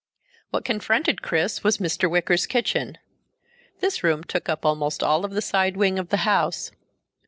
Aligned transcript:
What 0.49 0.65
confronted 0.65 1.21
Chris 1.21 1.63
was 1.63 1.77
Mr. 1.77 2.09
Wicker's 2.09 2.47
kitchen. 2.47 2.97
This 3.81 4.01
room 4.03 4.23
took 4.23 4.49
up 4.49 4.65
almost 4.65 5.03
all 5.03 5.23
of 5.23 5.29
the 5.29 5.43
side 5.43 5.77
wing 5.77 5.99
of 5.99 6.09
the 6.09 6.25
house. 6.25 6.71